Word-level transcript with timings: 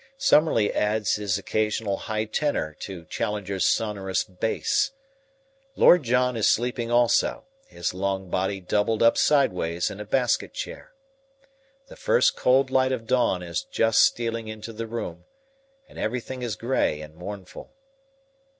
Summerlee 0.17 0.71
adds 0.71 1.17
his 1.17 1.37
occasional 1.37 1.95
high 1.95 2.25
tenor 2.25 2.75
to 2.79 3.05
Challenger's 3.05 3.67
sonorous 3.67 4.23
bass. 4.23 4.93
Lord 5.75 6.01
John 6.01 6.35
is 6.35 6.47
sleeping 6.49 6.89
also, 6.89 7.45
his 7.67 7.93
long 7.93 8.27
body 8.31 8.59
doubled 8.59 9.03
up 9.03 9.15
sideways 9.15 9.91
in 9.91 9.99
a 9.99 10.05
basket 10.05 10.55
chair. 10.55 10.95
The 11.85 11.95
first 11.95 12.35
cold 12.35 12.71
light 12.71 12.91
of 12.91 13.05
dawn 13.05 13.43
is 13.43 13.61
just 13.61 14.01
stealing 14.01 14.47
into 14.47 14.73
the 14.73 14.87
room, 14.87 15.25
and 15.87 15.99
everything 15.99 16.41
is 16.41 16.55
grey 16.55 16.99
and 16.99 17.13
mournful. 17.13 17.71